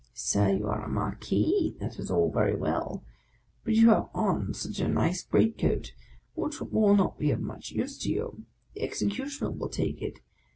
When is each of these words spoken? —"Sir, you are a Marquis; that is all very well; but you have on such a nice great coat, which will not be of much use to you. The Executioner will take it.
—"Sir, 0.31 0.49
you 0.51 0.65
are 0.67 0.83
a 0.83 0.89
Marquis; 0.89 1.75
that 1.79 1.99
is 1.99 2.09
all 2.09 2.31
very 2.31 2.55
well; 2.55 3.03
but 3.63 3.75
you 3.75 3.89
have 3.89 4.09
on 4.15 4.51
such 4.51 4.79
a 4.79 4.87
nice 4.87 5.21
great 5.21 5.59
coat, 5.59 5.93
which 6.33 6.59
will 6.59 6.95
not 6.95 7.19
be 7.19 7.29
of 7.29 7.39
much 7.39 7.69
use 7.69 7.99
to 7.99 8.09
you. 8.09 8.45
The 8.73 8.81
Executioner 8.81 9.51
will 9.51 9.69
take 9.69 10.01
it. 10.01 10.17